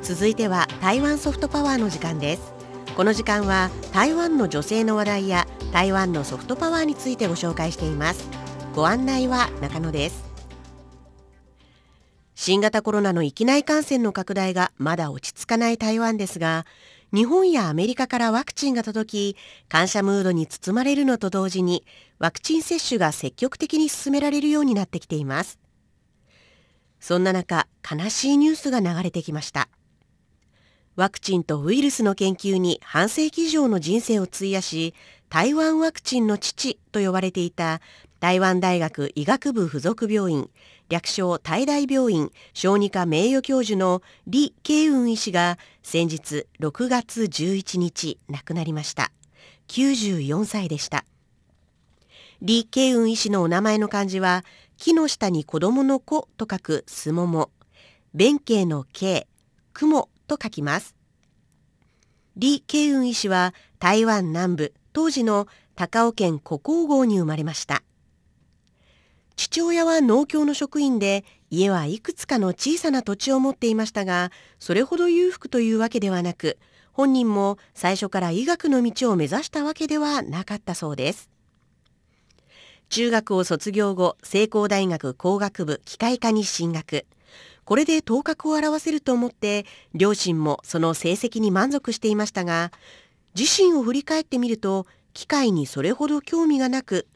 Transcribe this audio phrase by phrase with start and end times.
[0.00, 2.52] 続いては台湾ソフトパワーの時間です。
[2.96, 8.28] この時間は台湾の女性の話題や台湾のソフトパワーについてご紹介しています。
[8.76, 10.24] ご案内は中野です。
[12.36, 16.64] 新型コロナの域内感染の拡大がまだ落ち着かない台湾ですが
[17.12, 19.36] 日本やアメリカからワクチンが届き
[19.68, 21.84] 感謝ムードに包まれるのと同時に
[22.18, 25.58] ワクチン接種が積極的に進められるようになってきています。
[27.00, 29.68] そんな中悲しいニュースが流れてきました。
[30.96, 34.94] ワクチンとウイルスの研究に半世紀以上の人生を費やし
[35.28, 37.80] 台湾ワクチンの父と呼ばれていた
[38.20, 40.48] 台湾大学医学部附属病院
[40.92, 49.10] 略称台大病院小児科名誉教授の李慶雲医師が先日6月11日亡くなりました
[49.68, 51.06] 94歳でした
[52.40, 54.44] 李慶雲医師のお名前の漢字は
[54.76, 57.50] 木の下に子供の子と書くすもも
[58.12, 59.26] 弁慶の慶
[59.72, 60.94] 雲と書きます。
[62.38, 67.82] 李慶雲医師は台湾南部当時の高尾県古高郷に生まれました。
[69.36, 76.58] 父親は農協の職員で家はいくつかの小さな土地を持っていましたがそれほど裕福というわけではなく
[76.92, 81.30] 本人も最初から医学の道を目指したわけではなかったそうです。
[82.90, 87.06] 中学を卒業後成功大学工学部機械科に進学。
[87.64, 92.72] これで頭角を現せると思って両親もその成績に満足していましたが
[93.38, 97.06] 自身を振り返ってみると機械にそれほど興味がなく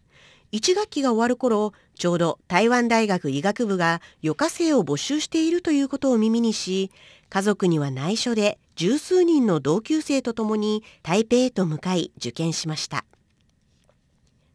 [0.52, 6.90] 1学期が終わる頃ちょうど台湾大学医学部が余課生を募集しているということを耳にし
[7.30, 13.04] 家族には内緒で十数人の同級生と共に台北へと向かい受験しました。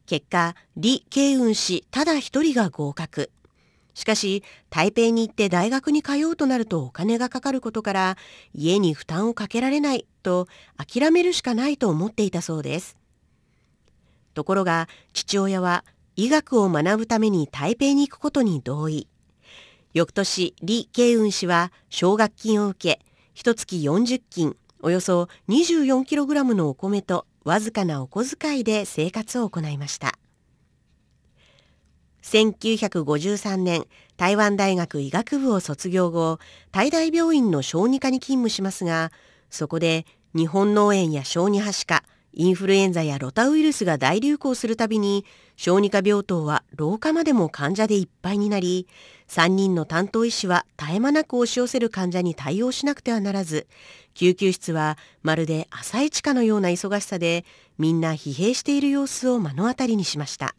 [0.06, 3.32] 結果李慶雲氏ただ一人が合格。
[3.94, 8.18] しかし台北に行って大学に通うとなるとお金がかかることから
[8.54, 10.48] 家に負担をかけられないと
[10.78, 12.98] 諦めるしかないと思っていたそうです。
[14.34, 15.84] ところが父親は
[16.16, 19.08] 医学を学ぶために台北に行くことに同意。
[19.94, 30.18] 翌年李慶雲氏は奨学金を受け一月40金およそ 24kg のお米とわずかなお小遣いで生活を行いました。
[32.24, 33.86] 1953年
[34.16, 36.40] 台湾大学医学部を卒業後
[36.72, 39.12] 台大病院の小児科に勤務しますが
[39.50, 40.06] そこで
[40.36, 45.26] 日本脳炎や小児はしかインフルエンザやロタウイルスが大流行するたびに
[45.58, 48.88] 小児科病棟は廊下までも患者でいっぱいになり
[49.28, 53.68] 3人の担当医師は絶え間なく押し寄せる患者に対応しなくてはならず
[54.14, 57.46] 救急室はまるで朝市かのような忙しさで
[57.78, 60.56] みんな疲弊している様子を目の当たりにしました。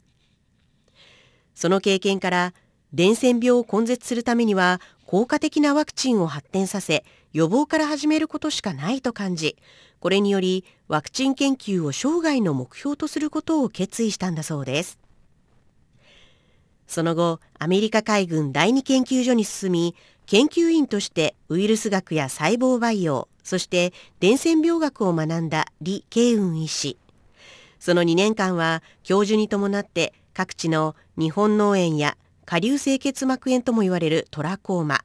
[1.55, 2.55] その経験から
[2.93, 4.81] 伝染病を根絶するためには
[5.13, 9.59] 効果的なワクチンを発展させ予防から始めることしかないと感じ
[10.01, 14.99] これによりワクチン研究を生涯の目標とすることを決意したんだそうです。
[16.87, 26.97] その後アメリカ海軍第二研究所に進み研究員としてウイルス学や細胞培養そして伝染病学を学んだ李慶雲医師。
[27.81, 35.01] その2年間は教授に伴って各地の日本脳炎や下流性結膜炎とも言われるトラコーマ。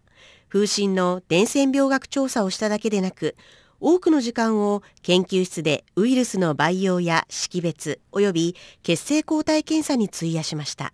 [0.50, 3.36] 風疹の伝染病学調査をしただけでなく
[3.80, 10.94] 多くの時間を研究室でウイルスの培養や識別及び血清抗体検査に費やしました。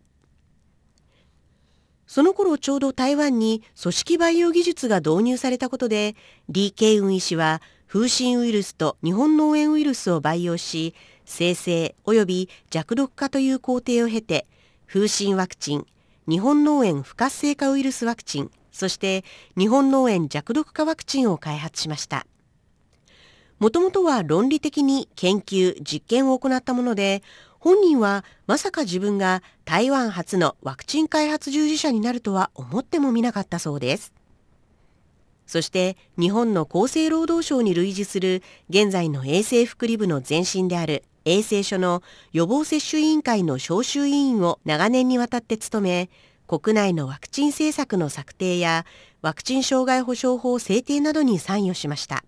[2.05, 6.15] その頃ちょうど台湾に組織培養技術が導入されたことで
[6.53, 10.93] 李慶雲医師は風疹ウイルスと日本脳炎ウイルスを培養し
[11.25, 14.45] 生成及び弱毒化という工程を経て
[14.85, 15.87] 風疹ワクチン
[16.28, 19.23] 日本脳炎不活性化ウイルスワクチンそして
[19.57, 22.25] 日本脳炎弱毒化ワクチンを開発しました。
[23.59, 27.23] もともとは論理的に研究実験を行ったもので
[27.59, 34.14] 本人はまさか自分が台湾初のワクチン開発従事者になるとは思ってもみなかったそうです。
[35.46, 46.09] そして日本の厚生労働省に類似する現在の衛生福利部の前身である衛生所の予防接種委員会の招集委員を長年にわたって務め
[46.47, 48.85] 国内のワクチン政策の策定や
[49.22, 52.23] ワクチン障害保障法制定などに参与しました。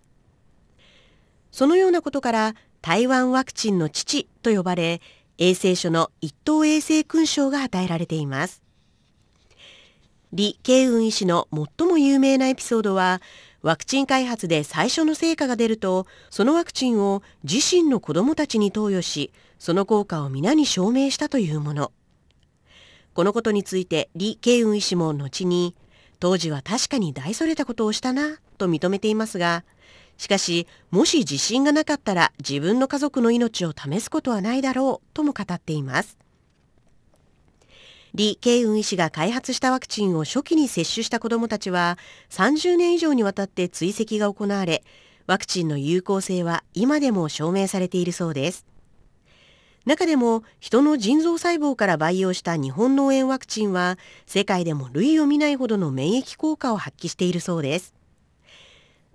[1.52, 5.02] そのようなことから台湾ワクチンの父と呼ばれ
[5.38, 8.62] 衛生所の一等衛生勲章が与えられています。
[10.36, 13.22] 李慶雲医師の最も有名なエピソードは
[13.66, 21.92] ワクチン開発で最初の成果が出るとそのワクチンを自身の子どもたちに投与しその効果を皆に証明したというもの。
[23.16, 25.74] このことについて李慶雲医師も後に
[26.20, 29.64] 当時は確かに大それたことをしたなと認めていますが
[30.18, 36.20] しかしもし自信がなかったら自分の家族の命を試すことはないだろうとも語っています。
[38.18, 41.98] 李慶雲医師が開発したワクチンを初期に接種した子どもたちは
[42.30, 44.86] 30年以上にわたって追跡が行われ
[45.28, 48.66] ワクチンの有効性は今でも証明されているそうです。
[49.86, 57.94] 中でも人の腎臓細胞から培養した日本脳炎ワクチンは世界でも類を見ないほどの免疫効果を発揮しているそうです。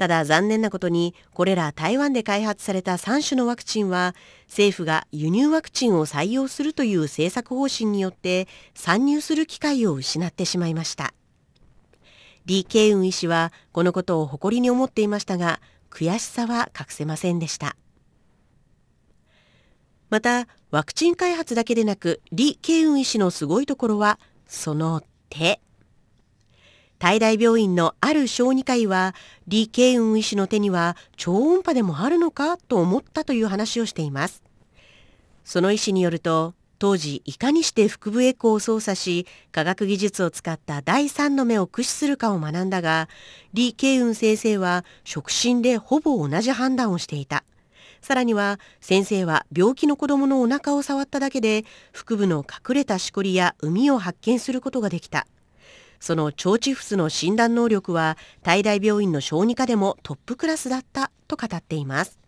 [0.01, 4.15] ただ残念なことにこれら台湾で開発された3種のワクチンは
[4.47, 11.13] 政府が輸入ワクチンを採用するという政策方針によって参入する機会を失ってしまいました。
[12.49, 15.61] 李慶雲医師はこのことを誇りに思っていましたが
[15.91, 17.77] 悔しさは隠せませんでした。
[20.09, 25.61] またワクチン開発だけでなく李慶雲医師のすごいところはその手。
[27.01, 29.15] 大大病院のある小児科医は
[29.51, 34.43] 李慶雲医師の手には超音波でもあるのかと思ったという話をしています。
[35.43, 43.09] その医師によると当時いかにして腹部エコーを操作し科学技術を使った第三の目を駆使するかを学んだが
[43.57, 47.45] 李慶雲先生は触診でほぼ同じ判断をしていた。
[48.03, 51.65] さらには先生は病気の子供のお腹を触っただけで
[51.95, 55.27] 腹部の隠れたしこりや膿を発見することができた。
[56.01, 62.19] その腸チフスの診断能力は大大病院の小児科でもトップクラスだったと語っています。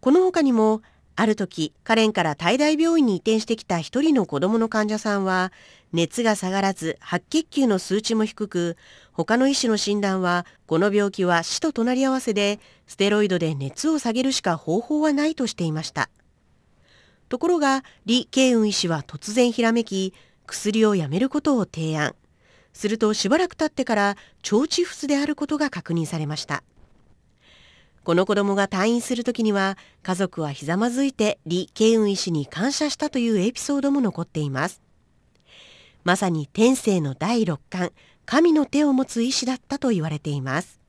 [0.00, 0.80] この他にも
[1.14, 5.52] ある時カレンから大大病院に移転してきた一人の子供の患者さんは
[5.92, 8.78] 熱が下がらず白血球の数値も低く
[9.12, 16.08] 他の医師の診断はこの病気は死と隣り合わせでステロイドで熱を下げるしか方法はないとしていました。
[17.28, 20.14] ところが李慶雲医師は突然ひらめき
[20.46, 22.14] 薬をやめることを提案。
[22.72, 24.16] するとしばらく経ってから
[24.50, 26.62] 腸チフスであることが確認されました。
[28.02, 34.80] この子供が退院する時には家族はひざまずいて李慶雲医師に感謝したというエピソードも残っています。
[36.02, 37.92] まさに天性の第六感
[38.24, 40.80] 神の手を持つ医師だったと言われています。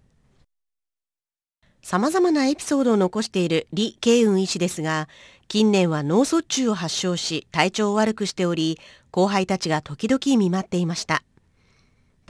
[1.81, 5.09] 様々なエピソードを残している李慶雲医師ですが
[5.47, 8.79] 近年は脳卒中を発症し体調を悪くしており
[9.09, 11.23] 後輩たちが時々見舞っていました。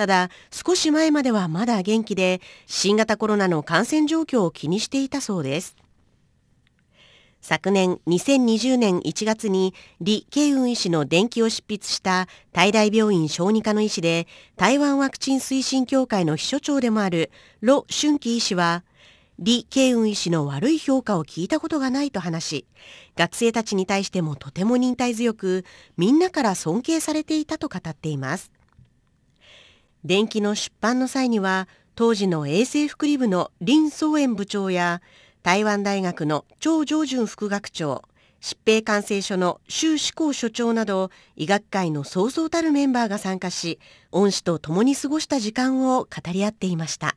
[0.01, 5.75] ただ少し前まではまだ元気で新型コロナの感染状況を気にしていたそうです。
[7.39, 14.25] 昨年2020年1月に李慶雲医師の伝記を執筆した大大病院小児科の医師で
[14.56, 17.30] 台湾ワクチン推進協会の秘書長でもある
[17.62, 18.83] 盧春樹医師は
[19.38, 22.65] 李慶雲医師の悪い評価を聞いたことがないと話し
[23.15, 25.63] 学生たちに対してもとても忍耐強く
[25.95, 28.51] みんなから尊敬されていたと語っています。
[30.03, 35.01] 伝記の出版の際には当時の衛生福利部の林宗炎部長や
[35.44, 38.03] 台湾大学の張上淳副学長
[38.42, 43.80] 疾病感染症の周志功所長など医学界のそうそうたるメンバーが参加し
[44.12, 47.15] 恩師と共に過ごした時間を語り合っていました。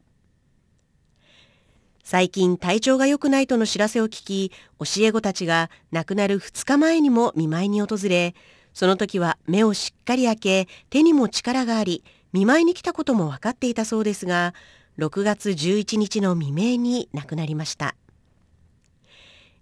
[2.07, 8.35] 最近体調が良くないとの知らせを聞き教え子たちが亡くなる2日前にも見舞いに訪れ
[8.75, 14.55] その時は目をしっかり開け手にも力があり見舞いに来たことも分かっていたそうですが
[14.99, 17.95] 6月11日の未明に亡くなりました。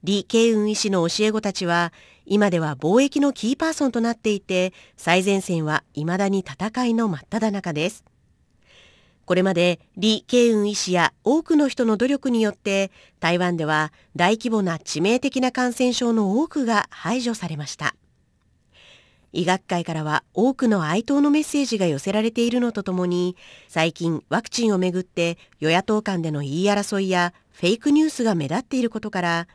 [0.05, 1.93] 李慶雲医師の教え子たちは
[2.25, 8.05] 今では貿易のキーパーソンとなっていて最前線は未だに戦いの真っ只中です。
[9.27, 17.95] これまで李慶雲医師や多くの人の努力によって台湾では大規模な致命的な感染症の多くが排除されました。
[19.33, 23.37] 医学界からは多くの哀悼のメッセージが寄せられているのとともに
[23.69, 29.49] 最近ワクチンをめぐって与野党間での言い争いやフェイクニュースが目立っていることから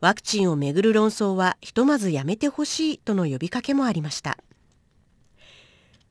[0.00, 4.36] ワクチンをめぐる論争はひとまずやめてほしいとの呼びかけもありました。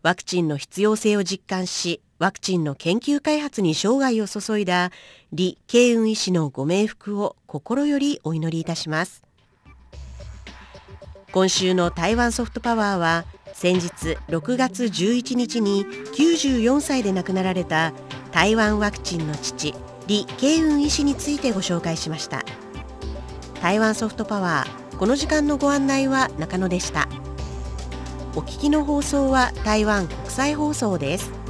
[0.01, 4.91] ワクチンの必要性を実感しワクチンの研究開発に生涯を注いだ
[5.33, 9.23] 李慶雲医師のご冥福を心よりお祈りいたします。
[11.33, 13.89] 今週の台湾ソフトパワーは先日
[14.27, 15.83] 6月11日に
[16.15, 17.91] 94歳で亡くなられた
[18.31, 19.73] 台湾ワクチンの父
[20.07, 22.43] 李慶雲医師についてご紹介しました。
[23.63, 27.07] 台湾ソフトパワーこの時間のご案内は中野でした。
[28.35, 31.42] お聞きの放送は台湾国際放送です。